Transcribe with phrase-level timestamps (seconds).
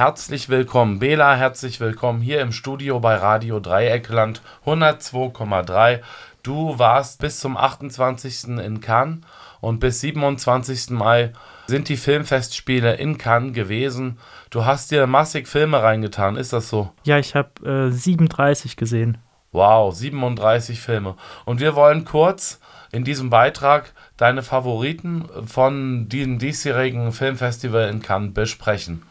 [0.00, 0.98] herzlich willkommen.
[0.98, 6.00] Bela, herzlich willkommen hier im Studio bei Radio Dreieckland 102,3.
[6.42, 8.56] Du warst bis zum 28.
[8.64, 9.18] in Cannes
[9.60, 10.88] und bis 27.
[10.92, 11.34] Mai
[11.66, 14.16] sind die Filmfestspiele in Cannes gewesen.
[14.48, 16.94] Du hast dir massig Filme reingetan, ist das so?
[17.04, 19.18] Ja, ich habe äh, 37 gesehen.
[19.52, 21.16] Wow, 37 Filme.
[21.44, 22.58] Und wir wollen kurz
[22.90, 29.02] in diesem Beitrag deine Favoriten von diesem diesjährigen Filmfestival in Cannes besprechen.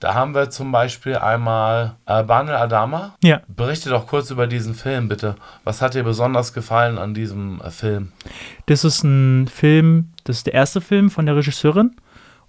[0.00, 3.16] Da haben wir zum Beispiel einmal äh, Banel Adama.
[3.22, 3.40] Ja.
[3.48, 5.34] Berichte doch kurz über diesen Film, bitte.
[5.64, 8.12] Was hat dir besonders gefallen an diesem äh, Film?
[8.66, 11.96] Das ist ein Film, das ist der erste Film von der Regisseurin.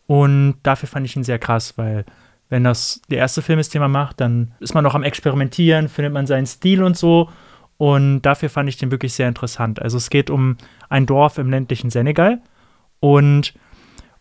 [0.05, 2.05] Und dafür fand ich ihn sehr krass, weil
[2.49, 5.87] wenn das der erste Film ist, den man macht, dann ist man noch am Experimentieren,
[5.87, 7.29] findet man seinen Stil und so.
[7.77, 9.81] Und dafür fand ich den wirklich sehr interessant.
[9.81, 10.57] Also es geht um
[10.89, 12.41] ein Dorf im ländlichen Senegal
[12.99, 13.53] und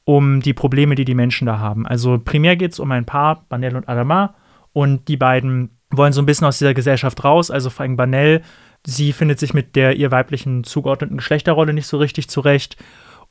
[0.09, 1.87] um die Probleme, die die Menschen da haben.
[1.87, 4.34] Also primär geht es um ein Paar, Banel und Adama,
[4.73, 7.50] und die beiden wollen so ein bisschen aus dieser Gesellschaft raus.
[7.50, 8.41] Also vor allem Banel,
[8.87, 12.78] sie findet sich mit der ihr weiblichen zugeordneten Geschlechterrolle nicht so richtig zurecht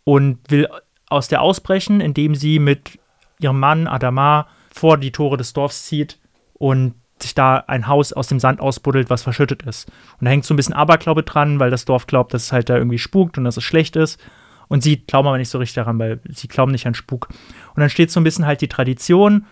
[0.04, 0.68] und will
[1.10, 3.00] aus der ausbrechen, indem sie mit
[3.40, 6.20] ihrem Mann Adama vor die Tore des Dorfs zieht
[6.54, 9.90] und sich da ein Haus aus dem Sand ausbuddelt, was verschüttet ist.
[10.20, 12.70] Und da hängt so ein bisschen Aberglaube dran, weil das Dorf glaubt, dass es halt
[12.70, 14.22] da irgendwie spukt und dass es schlecht ist.
[14.68, 17.30] Und sie glauben aber nicht so richtig daran, weil sie glauben nicht an Spuk.
[17.76, 19.46] Und dann steht so ein bisschen halt die Tradition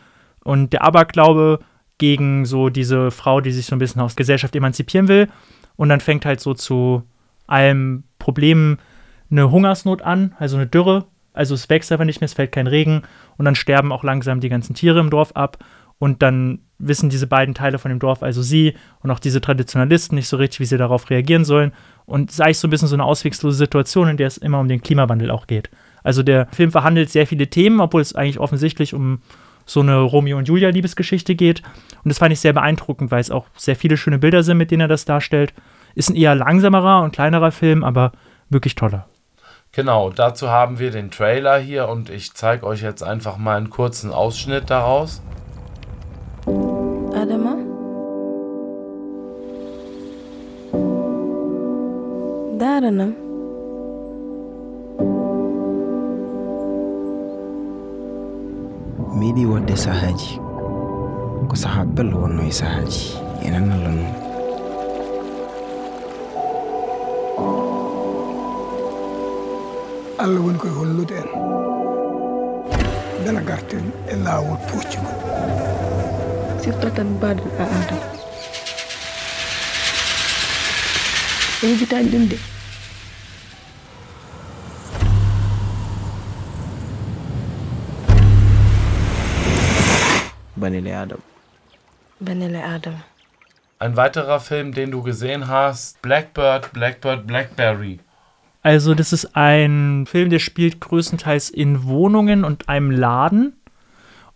[0.44, 1.60] und der Aberglaube
[1.98, 5.30] gegen so diese Frau, die sich so ein bisschen aus Gesellschaft emanzipieren will.
[5.76, 7.04] Und dann fängt halt so zu
[7.48, 8.80] allem Problemen
[9.32, 11.06] eine Hungersnot an, also eine Dürre.
[11.34, 13.04] Also es wächst einfach nicht mehr, es fällt kein Regen.
[13.38, 15.58] Und dann sterben auch langsam die ganzen Tiere im Dorf ab.
[16.00, 20.16] Und dann wissen diese beiden Teile von dem Dorf, also sie und auch diese Traditionalisten,
[20.16, 21.72] nicht so richtig, wie sie darauf reagieren sollen.
[22.06, 24.60] Und es ist eigentlich so ein bisschen so eine auswegslose Situation, in der es immer
[24.60, 25.70] um den Klimawandel auch geht.
[26.04, 29.22] Also der Film verhandelt sehr viele Themen, obwohl es eigentlich offensichtlich um
[29.66, 31.64] so eine Romeo und Julia Liebesgeschichte geht.
[32.04, 34.70] Und das fand ich sehr beeindruckend, weil es auch sehr viele schöne Bilder sind, mit
[34.70, 35.54] denen er das darstellt.
[35.96, 38.12] Ist ein eher langsamerer und kleinerer Film, aber
[38.50, 39.08] wirklich toller.
[39.72, 43.70] Genau, dazu haben wir den Trailer hier und ich zeige euch jetzt einfach mal einen
[43.70, 45.22] kurzen Ausschnitt daraus.
[52.76, 53.12] Daranam?
[59.16, 60.32] mi yiɗi wadde sahaaji
[61.50, 63.06] ko saha bello wonno e sahaaji
[63.48, 64.12] enen allah noon
[70.24, 71.30] allah woni koye hollude en
[73.24, 74.60] bela garten e laawol
[76.66, 77.66] Surtout tan a.
[81.64, 81.68] E
[82.12, 82.55] ɗum de.
[90.66, 91.22] Banele adam
[92.20, 92.96] Benele Adam.
[93.80, 98.00] Ein weiterer Film, den du gesehen hast, Blackbird, Blackbird, Blackberry.
[98.64, 103.54] Also, das ist ein Film, der spielt größtenteils in Wohnungen und einem Laden.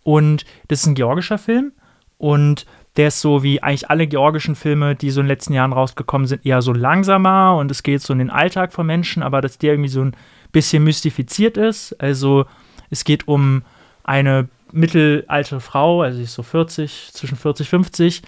[0.02, 1.72] Und das ist ein georgischer Film.
[2.18, 5.72] Und der ist so wie eigentlich alle georgischen Filme, die so in den letzten Jahren
[5.72, 9.40] rausgekommen sind, eher so langsamer und es geht so in den Alltag von Menschen, aber
[9.40, 10.16] dass der irgendwie so ein
[10.52, 11.94] bisschen mystifiziert ist.
[12.00, 12.44] Also,
[12.90, 13.62] es geht um
[14.04, 18.22] eine mittelalte Frau, also sie ist so 40, zwischen 40, 50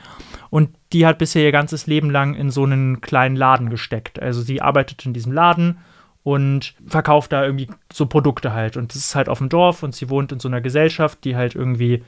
[0.50, 4.20] und die hat bisher ihr ganzes Leben lang in so einen kleinen Laden gesteckt.
[4.20, 5.78] Also sie arbeitet in diesem Laden
[6.24, 8.76] und verkauft da irgendwie so Produkte halt.
[8.76, 11.36] Und das ist halt auf dem Dorf und sie wohnt in so einer Gesellschaft, die
[11.36, 12.04] halt irgendwie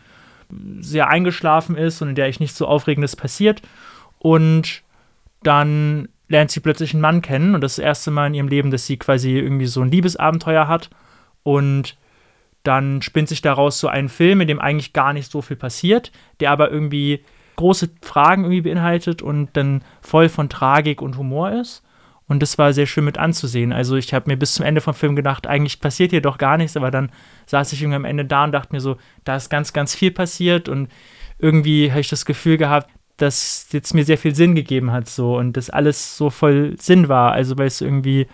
[0.80, 3.62] sehr eingeschlafen ist und in der echt nichts so Aufregendes passiert.
[4.18, 4.82] Und
[5.42, 8.48] dann lernt sie plötzlich einen Mann kennen und das, ist das erste Mal in ihrem
[8.48, 10.90] Leben, dass sie quasi irgendwie so ein Liebesabenteuer hat.
[11.42, 11.96] Und
[12.64, 16.10] dann spinnt sich daraus so ein Film, in dem eigentlich gar nicht so viel passiert,
[16.40, 17.24] der aber irgendwie
[17.56, 21.82] große Fragen irgendwie beinhaltet und dann voll von Tragik und Humor ist.
[22.26, 23.72] Und das war sehr schön mit anzusehen.
[23.72, 26.56] Also ich habe mir bis zum Ende vom Film gedacht, eigentlich passiert hier doch gar
[26.56, 27.12] nichts, aber dann
[27.46, 30.10] saß ich irgendwie am Ende da und dachte mir so, da ist ganz, ganz viel
[30.10, 30.88] passiert und
[31.38, 35.36] irgendwie habe ich das Gefühl gehabt, dass jetzt mir sehr viel Sinn gegeben hat so
[35.36, 37.32] und das alles so voll Sinn war.
[37.32, 38.26] Also weil es irgendwie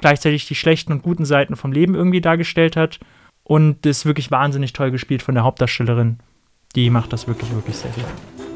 [0.00, 3.00] gleichzeitig die schlechten und guten Seiten vom Leben irgendwie dargestellt hat
[3.48, 6.18] und ist wirklich wahnsinnig toll gespielt von der Hauptdarstellerin.
[6.76, 8.47] Die macht das wirklich, wirklich sehr gut.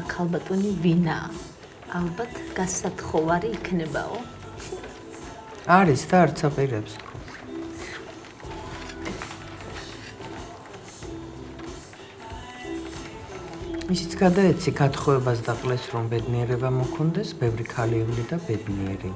[0.00, 1.28] ფუნფულა ქალბატონი ვინაა?
[1.92, 4.16] ალბათ გასათხოვარი იქნებაო.
[5.68, 7.16] არის და არც აპირებს თქო.
[13.90, 19.10] ისიც გადაეცი გათხოვებას და ყლეს რომ ბედნიერება მოქონდეს, ბევრი ქალიული და ბედნიერი.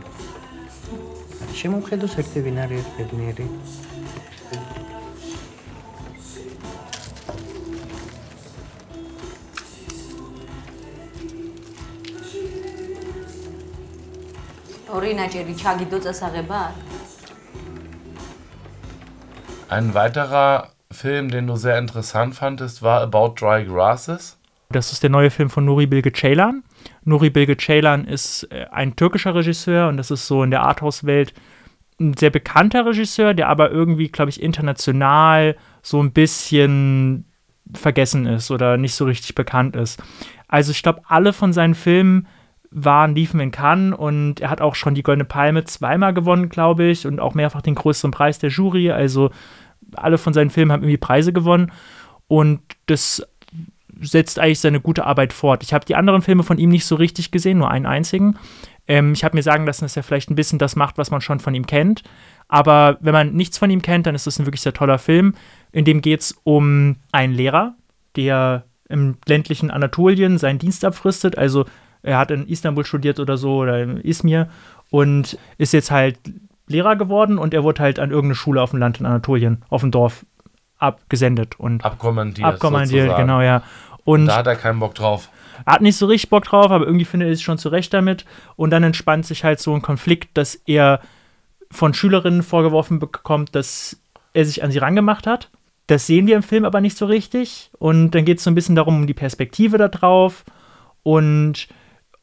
[1.55, 3.47] შემოხედოს ერთი ვინ არის ბედნიერი?
[19.69, 24.39] Ein weiterer Film, den du sehr interessant fandest, war About Dry Grasses.
[24.71, 26.63] Das ist der neue Film von Nuri Bilge Ceylan.
[27.05, 31.33] Nuri Bilge Ceylan ist äh, ein türkischer Regisseur und das ist so in der Arthouse-Welt
[32.01, 37.27] ein sehr bekannter Regisseur, der aber irgendwie, glaube ich, international so ein bisschen
[37.73, 40.03] vergessen ist oder nicht so richtig bekannt ist.
[40.49, 42.27] Also ich glaube, alle von seinen Filmen
[42.75, 46.85] waren, liefen in Cannes und er hat auch schon die Goldene Palme zweimal gewonnen, glaube
[46.85, 48.91] ich, und auch mehrfach den größeren Preis der Jury.
[48.91, 49.31] Also
[49.95, 51.71] alle von seinen Filmen haben irgendwie Preise gewonnen
[52.27, 53.27] und das
[54.01, 55.63] setzt eigentlich seine gute Arbeit fort.
[55.63, 58.37] Ich habe die anderen Filme von ihm nicht so richtig gesehen, nur einen einzigen.
[58.89, 61.21] Ähm, ich habe mir sagen lassen, dass er vielleicht ein bisschen das macht, was man
[61.21, 62.03] schon von ihm kennt.
[62.49, 65.35] Aber wenn man nichts von ihm kennt, dann ist das ein wirklich sehr toller Film.
[65.71, 67.77] In dem geht es um einen Lehrer,
[68.17, 71.39] der im ländlichen Anatolien seinen Dienst abfristet.
[71.39, 71.65] Also
[72.05, 74.49] er hat in Istanbul studiert oder so oder in Izmir
[74.91, 76.19] und ist jetzt halt
[76.67, 79.81] Lehrer geworden und er wurde halt an irgendeine Schule auf dem Land in Anatolien, auf
[79.81, 80.25] dem Dorf
[80.79, 82.47] abgesendet und Abkommandiert.
[82.47, 83.27] abkommandiert, sozusagen.
[83.27, 83.63] genau, ja.
[84.05, 85.31] Und Da hat er keinen Bock drauf.
[85.65, 88.25] er hat nicht so richtig Bock drauf, aber irgendwie findet er sich schon zurecht damit.
[88.57, 91.01] Und dann entspannt sich halt so ein Konflikt, dass er
[91.71, 93.99] von Schülerinnen vorgeworfen bekommt, dass
[94.35, 95.51] er sich an sie rangemacht hat.
[95.87, 97.71] Das sehen wir im Film aber nicht so richtig.
[97.79, 100.45] Und dann geht es so ein bisschen darum, um die Perspektive da drauf.
[101.03, 101.69] Und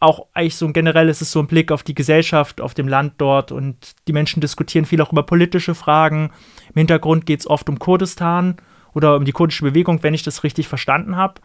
[0.02, 2.88] auch eigentlich so ein generell ist es so ein Blick auf die Gesellschaft, auf dem
[2.88, 3.52] Land dort.
[3.52, 6.32] Und die Menschen diskutieren viel auch über politische Fragen.
[6.74, 8.58] Im Hintergrund geht es oft um Kurdistan
[8.94, 11.36] oder um die kurdische Bewegung, wenn ich das richtig verstanden habe.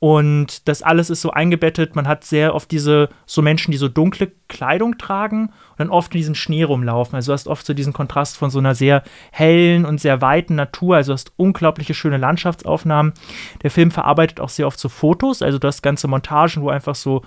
[0.00, 1.96] Und das alles ist so eingebettet.
[1.96, 6.14] Man hat sehr oft diese so Menschen, die so dunkle Kleidung tragen und dann oft
[6.14, 7.16] in diesem Schnee rumlaufen.
[7.16, 10.54] Also du hast oft so diesen Kontrast von so einer sehr hellen und sehr weiten
[10.54, 10.96] Natur.
[10.96, 13.12] Also du hast unglaubliche schöne Landschaftsaufnahmen.
[13.62, 15.42] Der Film verarbeitet auch sehr oft so Fotos.
[15.42, 17.22] Also du hast ganze Montagen, wo einfach so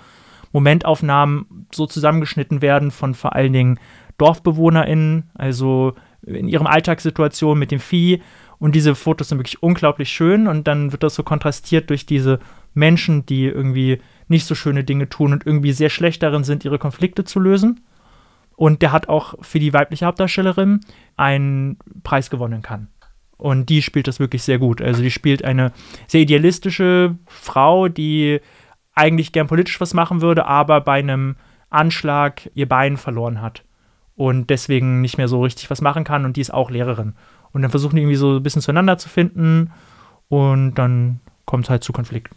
[0.52, 3.80] Momentaufnahmen so zusammengeschnitten werden von vor allen Dingen
[4.18, 5.94] DorfbewohnerInnen, also
[6.24, 8.22] in ihren Alltagssituationen mit dem Vieh.
[8.58, 12.38] Und diese Fotos sind wirklich unglaublich schön und dann wird das so kontrastiert durch diese
[12.74, 16.78] Menschen, die irgendwie nicht so schöne Dinge tun und irgendwie sehr schlecht darin sind, ihre
[16.78, 17.80] Konflikte zu lösen.
[18.54, 20.80] Und der hat auch für die weibliche Hauptdarstellerin
[21.16, 22.88] einen Preis gewonnen kann.
[23.36, 24.80] Und die spielt das wirklich sehr gut.
[24.80, 25.72] Also die spielt eine
[26.06, 28.40] sehr idealistische Frau, die
[28.94, 31.36] eigentlich gern politisch was machen würde, aber bei einem
[31.70, 33.62] Anschlag ihr Bein verloren hat
[34.16, 37.14] und deswegen nicht mehr so richtig was machen kann und die ist auch Lehrerin.
[37.52, 39.72] Und dann versuchen die irgendwie so ein bisschen zueinander zu finden
[40.28, 42.36] und dann kommt es halt zu Konflikten.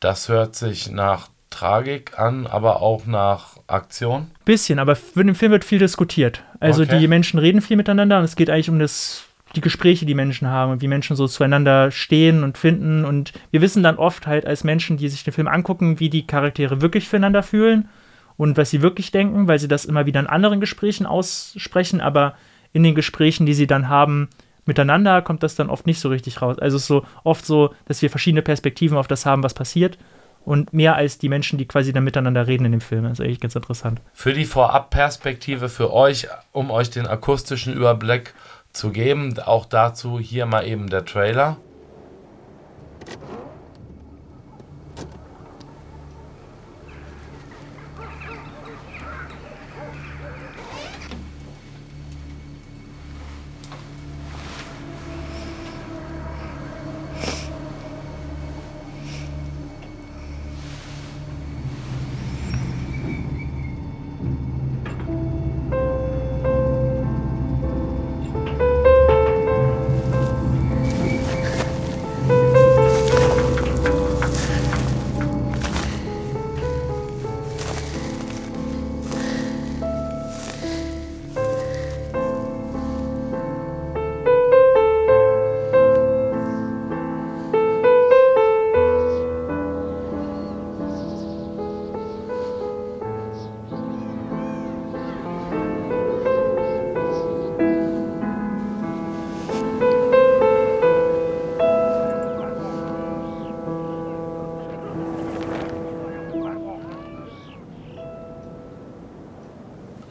[0.00, 4.30] Das hört sich nach Tragik an, aber auch nach Aktion.
[4.44, 6.44] Bisschen, aber für den Film wird viel diskutiert.
[6.60, 6.98] Also Okay.
[6.98, 9.24] die Menschen reden viel miteinander und es geht eigentlich um das,
[9.56, 13.04] die Gespräche, die Menschen haben und wie Menschen so zueinander stehen und finden.
[13.04, 16.26] Und wir wissen dann oft halt als Menschen, die sich den Film angucken, wie die
[16.26, 17.88] Charaktere wirklich füreinander fühlen
[18.36, 22.34] und was sie wirklich denken, weil sie das immer wieder in anderen Gesprächen aussprechen, aber
[22.72, 24.28] in den Gesprächen, die sie dann haben,
[24.66, 26.58] miteinander kommt das dann oft nicht so richtig raus.
[26.58, 29.98] Also es ist so oft so, dass wir verschiedene Perspektiven auf das haben, was passiert.
[30.44, 33.02] Und mehr als die Menschen, die quasi dann miteinander reden in dem Film.
[33.02, 34.00] Das ist eigentlich ganz interessant.
[34.14, 38.32] Für die Vorabperspektive für euch, um euch den akustischen Überblick
[38.78, 41.56] zu geben, auch dazu hier mal eben der Trailer.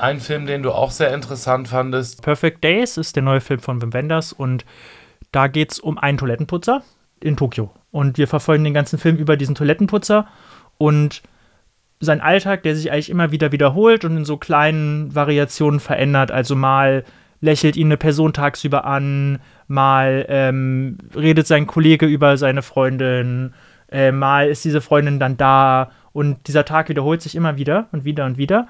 [0.08, 2.22] Ein Film, den du auch sehr interessant fandest.
[2.22, 4.64] Perfect Days ist der neue Film von Wim Wenders und
[5.34, 6.82] da geht es um einen Toilettenputzer
[7.20, 7.74] in Tokio.
[7.92, 10.26] Und wir verfolgen den ganzen Film über diesen Toilettenputzer
[10.78, 11.24] und
[12.00, 16.32] sein Alltag, der sich eigentlich immer wieder wiederholt und in so kleinen Variationen verändert.
[16.32, 17.04] Also mal
[17.42, 23.54] lächelt ihn eine Person tagsüber an, mal ähm, redet sein Kollege über seine Freundin,
[23.92, 28.06] äh, mal ist diese Freundin dann da und dieser Tag wiederholt sich immer wieder und
[28.06, 28.70] wieder und wieder.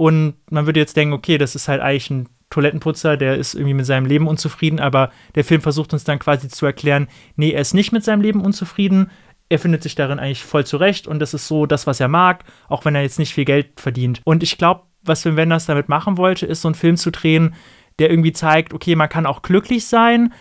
[0.00, 3.74] Und man würde jetzt denken, okay, das ist halt eigentlich ein Toilettenputzer, der ist irgendwie
[3.74, 7.60] mit seinem Leben unzufrieden, aber der Film versucht uns dann quasi zu erklären, nee, er
[7.60, 9.10] ist nicht mit seinem Leben unzufrieden,
[9.50, 12.44] er findet sich darin eigentlich voll zurecht und das ist so das, was er mag,
[12.70, 14.22] auch wenn er jetzt nicht viel Geld verdient.
[14.24, 17.54] Und ich glaube, was Wim Wenders damit machen wollte, ist so einen Film zu drehen,
[17.98, 20.32] der irgendwie zeigt, okay, man kann auch glücklich sein,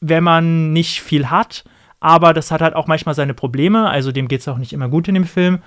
[0.00, 1.62] wenn man nicht viel hat,
[2.00, 4.88] aber das hat halt auch manchmal seine Probleme, also dem geht es auch nicht immer
[4.88, 5.60] gut in dem Film.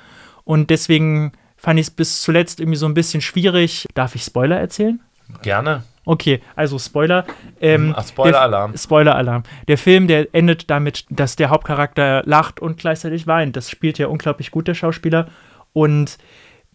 [0.43, 3.87] Und deswegen fand ich es bis zuletzt irgendwie so ein bisschen schwierig.
[3.93, 4.99] Darf ich Spoiler erzählen?
[5.41, 5.83] Gerne.
[6.07, 7.25] Okay, also Spoiler.
[7.59, 8.71] Ähm, Ach, Spoiler-Alarm.
[8.73, 9.43] der- Spoiler-Alarm.
[9.67, 13.55] Der Film, der endet damit, dass der Hauptcharakter lacht und gleichzeitig weint.
[13.55, 15.27] Das spielt ja unglaublich gut, der Schauspieler.
[15.73, 16.17] Und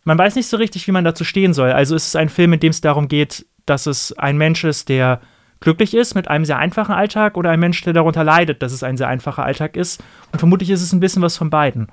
[0.02, 1.70] man weiß nicht so richtig, wie man dazu stehen soll.
[1.70, 4.88] Also es ist ein Film, in dem es darum geht, dass es ein Mensch ist,
[4.88, 5.20] der
[5.60, 8.82] glücklich ist mit einem sehr einfachen Alltag oder ein Mensch, der darunter leidet, dass es
[8.82, 10.02] ein sehr einfacher Alltag ist.
[10.32, 11.86] Und vermutlich ist es ein bisschen was von beiden.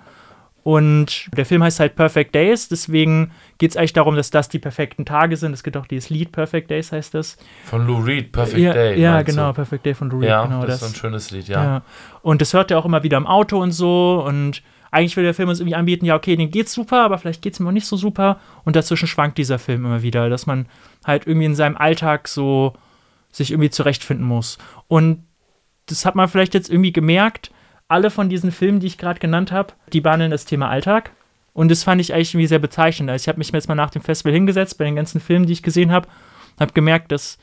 [0.67, 4.59] Und der Film heißt halt Perfect Days, deswegen geht es eigentlich darum, dass das die
[4.59, 5.53] perfekten Tage sind.
[5.53, 7.37] Es gibt auch dieses Lied Perfect Days, heißt das.
[7.63, 8.99] Von Lou Reed, Perfect ja, Day.
[8.99, 9.53] Ja, genau, Du?
[9.53, 10.27] Perfect Day von Lou Reed.
[10.27, 11.63] Ja, genau, das, ist ein schönes Lied, ja.
[11.63, 11.81] ja.
[12.21, 14.21] Und das hört er auch immer wieder im Auto und so.
[14.27, 17.41] Und eigentlich will der Film uns irgendwie anbieten, ja, okay, den geht's super, aber vielleicht
[17.41, 18.41] geht's ihm auch nicht so super.
[18.65, 20.65] Und dazwischen schwankt dieser Film immer wieder, dass man
[21.05, 22.73] halt irgendwie in seinem Alltag so
[23.31, 24.57] sich irgendwie zurechtfinden muss.
[24.89, 25.23] Und
[25.85, 27.51] das hat man vielleicht jetzt irgendwie gemerkt.
[27.87, 31.11] Alle von diesen Filmen, die ich gerade genannt habe, die behandeln das Thema Alltag.
[31.53, 33.09] Und das fand ich eigentlich irgendwie sehr bezeichnend.
[33.09, 35.53] Also ich habe mich jetzt mal nach dem Festival hingesetzt bei den ganzen Filmen, die
[35.53, 37.39] ich gesehen habe, und habe gemerkt, dass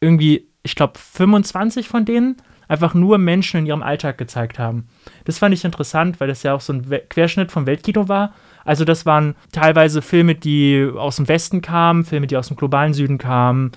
[0.00, 2.36] irgendwie, ich glaube, 25 von denen
[2.68, 4.88] einfach nur Menschen in ihrem Alltag gezeigt haben.
[5.26, 8.32] Das fand ich interessant, weil das ja auch so ein Querschnitt vom Weltkino war.
[8.64, 12.94] Also das waren teilweise Filme, die aus dem Westen kamen, Filme, die aus dem globalen
[12.94, 13.72] Süden kamen.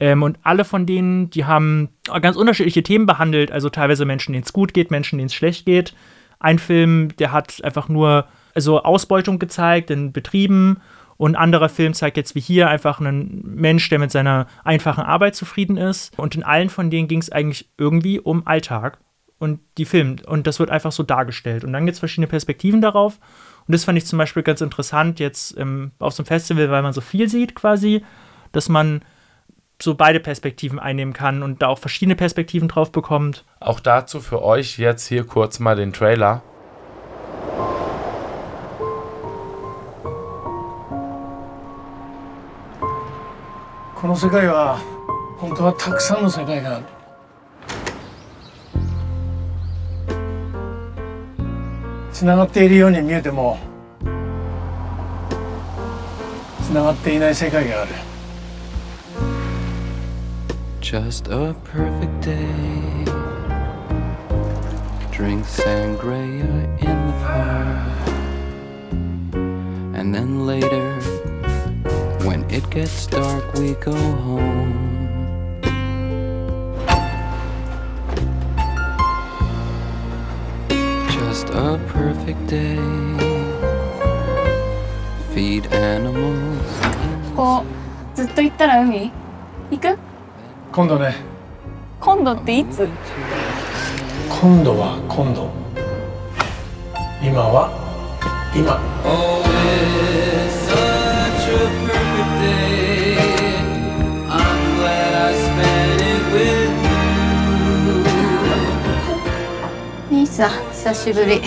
[0.00, 1.90] Ähm, und alle von denen, die haben
[2.22, 3.52] ganz unterschiedliche Themen behandelt.
[3.52, 5.94] Also teilweise Menschen, denen es gut geht, Menschen, denen es schlecht geht.
[6.40, 10.80] Ein Film, der hat einfach nur also Ausbeutung gezeigt in Betrieben.
[11.18, 15.04] Und ein anderer Film zeigt jetzt wie hier einfach einen Mensch, der mit seiner einfachen
[15.04, 16.18] Arbeit zufrieden ist.
[16.18, 18.98] Und in allen von denen ging es eigentlich irgendwie um Alltag
[19.38, 20.16] und die Film.
[20.26, 21.62] Und das wird einfach so dargestellt.
[21.62, 23.18] Und dann gibt es verschiedene Perspektiven darauf.
[23.66, 26.82] Und das fand ich zum Beispiel ganz interessant jetzt ähm, auf so einem Festival, weil
[26.82, 28.02] man so viel sieht quasi,
[28.52, 29.02] dass man
[29.81, 33.43] so beide Perspektiven einnehmen kann und da auch verschiedene Perspektiven drauf bekommt.
[33.59, 36.41] Auch dazu für euch jetzt hier kurz mal den Trailer.
[44.05, 44.77] この世界は
[45.39, 46.85] 本当はたくさんの世界がある
[52.11, 53.57] つながっているように見えても
[56.61, 58.08] つながっていない世界がある
[60.89, 63.05] Just a perfect day.
[65.11, 68.07] Drink sangria in the park.
[69.97, 70.93] And then later,
[72.27, 74.85] when it gets dark, we go home.
[81.09, 82.77] Just a perfect day.
[85.33, 86.61] Feed animals.
[87.35, 87.63] こ
[88.13, 89.11] うずっと行ったら海
[89.71, 89.97] 行く
[90.72, 91.16] 今度ね。
[91.98, 92.88] 今度っていつ？
[94.28, 95.50] 今度は今度。
[97.20, 97.72] 今は
[98.54, 98.78] 今。
[110.08, 111.42] 兄さん久しぶり。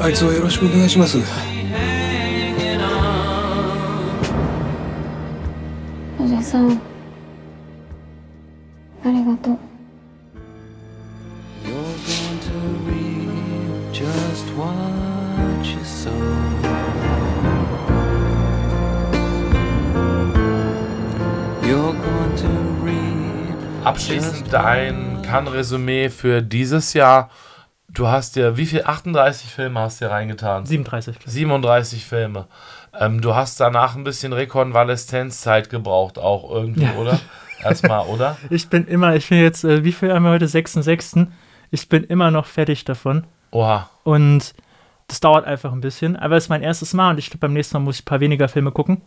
[0.00, 1.51] あいつはよろしくお願いします。
[6.51, 6.71] さん
[9.03, 9.57] ありがとう
[11.63, 16.11] You're going to reap just what you sow.
[21.61, 22.47] You're going to
[22.83, 27.29] reap Abschließend dein Cannes-Resümee für dieses Jahr.
[27.94, 28.82] Du hast dir, wie viel?
[28.84, 30.64] 38 Filme hast du dir reingetan?
[30.64, 31.16] 37.
[31.26, 32.46] 37 Filme.
[32.98, 36.94] Ähm, du hast danach ein bisschen Rekonvaleszenzzeit gebraucht, auch irgendwie, Ja.
[36.94, 37.20] oder?
[37.62, 38.36] Erstmal, oder?
[38.50, 40.46] Ich bin immer, ich bin jetzt, äh, wie viel haben wir heute?
[40.46, 41.26] 6.6.
[41.70, 43.24] Ich bin immer noch fertig davon.
[43.50, 43.88] Oha.
[44.04, 44.54] Und
[45.08, 46.16] das dauert einfach ein bisschen.
[46.16, 48.06] Aber es ist mein erstes Mal und ich glaube, beim nächsten Mal muss ich ein
[48.06, 49.02] paar weniger Filme gucken.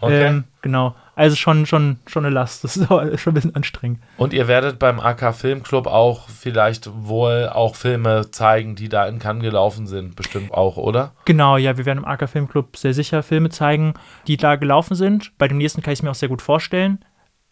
[0.00, 0.26] Okay.
[0.26, 0.94] Ähm, genau.
[1.16, 2.64] Also schon, schon, schon eine Last.
[2.64, 4.00] Das ist schon ein bisschen anstrengend.
[4.16, 9.18] Und ihr werdet beim AK Filmclub auch vielleicht wohl auch Filme zeigen, die da in
[9.18, 10.16] Cannes gelaufen sind.
[10.16, 11.12] Bestimmt auch, oder?
[11.24, 13.94] Genau, ja, wir werden im AK Filmclub sehr sicher Filme zeigen,
[14.26, 15.36] die da gelaufen sind.
[15.38, 17.04] Bei dem nächsten kann ich es mir auch sehr gut vorstellen.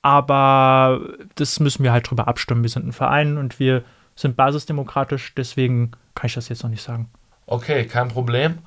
[0.02, 1.00] Aber
[1.36, 2.62] das müssen wir halt drüber abstimmen.
[2.62, 3.84] Wir sind ein Verein und wir
[4.16, 7.08] sind basisdemokratisch, deswegen kann ich das jetzt noch nicht sagen.
[7.46, 8.58] Okay, kein Problem.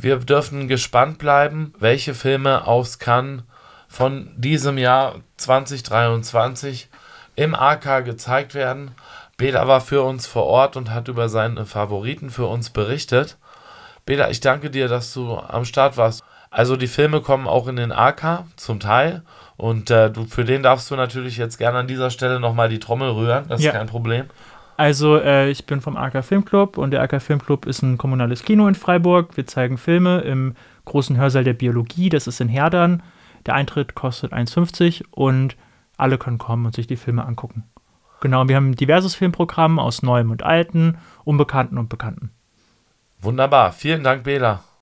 [0.00, 3.42] Wir dürfen gespannt bleiben, welche Filme aus Cannes
[3.88, 6.88] von diesem Jahr 2023
[7.36, 8.92] im AK gezeigt werden.
[9.36, 13.38] Bela war für uns vor Ort und hat über seine Favoriten für uns berichtet.
[14.04, 16.22] Bela, ich danke dir, dass du am Start warst.
[16.50, 19.22] Also die Filme kommen auch in den AK zum Teil
[19.56, 22.78] und äh, du, für den darfst du natürlich jetzt gerne an dieser Stelle nochmal die
[22.78, 23.70] Trommel rühren, das Ja.
[23.70, 24.26] ist kein Problem.
[24.78, 28.68] Also, äh, ich bin vom AK Filmclub und der AK Filmclub ist ein kommunales Kino
[28.68, 29.36] in Freiburg.
[29.36, 30.54] Wir zeigen Filme im
[30.84, 33.02] großen Hörsaal der Biologie, das ist in Herdern.
[33.44, 35.56] Der Eintritt kostet 1,50 und
[35.96, 37.64] alle können kommen und sich die Filme angucken.
[38.20, 42.30] Genau, wir haben ein diverses Filmprogramm aus Neuem und Alten, Unbekannten und Bekannten.
[43.20, 44.62] Wunderbar, vielen Dank, Bela.